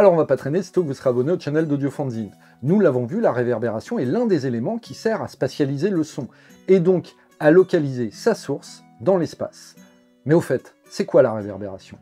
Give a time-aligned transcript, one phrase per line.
[0.00, 2.30] Alors on va pas traîner, sitôt que vous serez abonné au channel d'Audiofanzine.
[2.62, 6.28] Nous l'avons vu, la réverbération est l'un des éléments qui sert à spatialiser le son,
[6.68, 9.76] et donc à localiser sa source dans l'espace.
[10.24, 11.98] Mais au fait, c'est quoi la réverbération?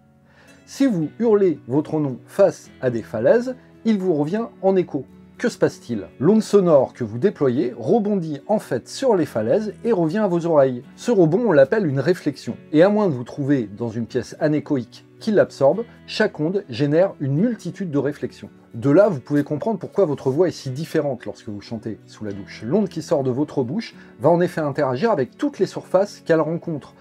[0.65, 5.05] Si vous hurlez votre nom face à des falaises, il vous revient en écho.
[5.37, 6.07] Que se passe-t-il?
[6.21, 10.46] L'onde sonore que vous déployez rebondit en fait sur les falaises et revient à vos
[10.46, 10.85] oreilles.
[10.95, 12.57] Ce rebond, on l'appelle une réflexion.
[12.71, 17.15] Et à moins de vous trouver dans une pièce anéchoïque qui l'absorbe, chaque onde génère
[17.20, 18.51] une multitude de réflexions.
[18.74, 22.24] De là, vous pouvez comprendre pourquoi votre voix est si différente lorsque vous chantez sous
[22.24, 22.62] la douche.
[22.65, 26.41] L'onde qui sort de votre bouche va en effet interagir avec toutes les surfaces qu'elle
[26.41, 26.95] rencontre.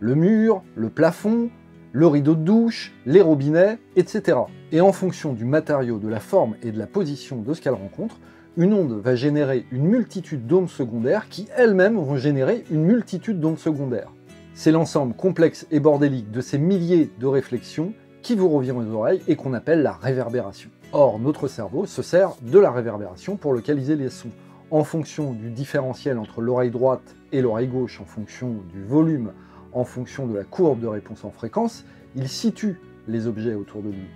[0.00, 1.50] Le mur, le plafond,
[1.92, 4.38] le rideau de douche, les robinets, etc.
[4.72, 7.74] Et en fonction du matériau, de la forme et de la position de ce qu'elle
[7.74, 8.18] rencontre,
[8.56, 13.58] une onde va générer une multitude d'ondes secondaires qui elles-mêmes vont générer une multitude d'ondes
[13.58, 14.12] secondaires.
[14.56, 19.20] C'est l'ensemble complexe et bordélique de ces milliers de réflexions qui vous revient aux oreilles
[19.26, 20.70] et qu'on appelle la réverbération.
[20.92, 24.30] Or, notre cerveau se sert de la réverbération pour localiser les sons.
[24.70, 29.32] En fonction du différentiel entre l'oreille droite et l'oreille gauche, en fonction du volume
[29.72, 33.88] en fonction de la courbe de réponse en fréquence, il situe les objets autour de
[33.88, 34.06] lui.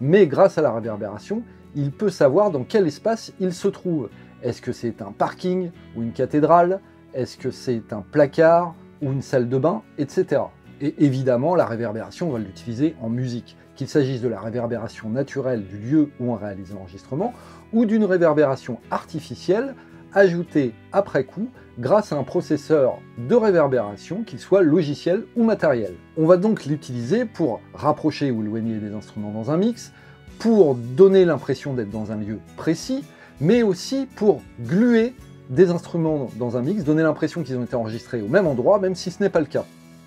[0.00, 1.42] Mais grâce à la réverbération,
[1.74, 4.10] il peut savoir dans quel espace il se trouve.
[4.44, 6.80] Est-ce que c'est un parking ou une cathédrale?
[7.14, 10.40] Est-ce que c'est un placard ou une salle de bain Etc.
[10.80, 15.64] Et évidemment, la réverbération, on va l'utiliser en musique, qu'il s'agisse de la réverbération naturelle
[15.64, 17.32] du lieu où on réalise l'enregistrement,
[17.72, 19.74] ou d'une réverbération artificielle
[20.14, 25.94] ajoutée après coup grâce à un processeur de réverbération, qu'il soit logiciel ou matériel.
[26.16, 29.92] On va donc l'utiliser pour rapprocher ou éloigner des instruments dans un mix,
[30.38, 33.04] pour donner l'impression d'être dans un lieu précis,
[33.40, 35.14] mais aussi pour gluer
[35.50, 38.94] des instruments dans un mix, donner l'impression qu'ils ont été enregistrés au même endroit, même
[38.94, 39.64] si ce n'est pas le cas.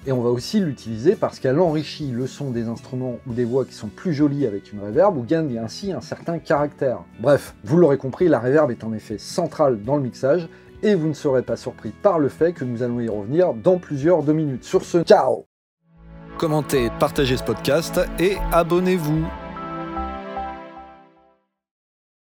[0.07, 3.65] Et on va aussi l'utiliser parce qu'elle enrichit le son des instruments ou des voix
[3.65, 6.99] qui sont plus jolies avec une reverb ou gagne ainsi un certain caractère.
[7.19, 10.47] Bref, vous l'aurez compris, la reverb est en effet centrale dans le mixage
[10.83, 13.79] et vous ne serez pas surpris par le fait que nous allons y revenir dans
[13.79, 14.63] plusieurs deux minutes.
[14.63, 15.45] Sur ce, ciao
[16.37, 19.44] Commentez, partagez ce podcast et abonnez-vous.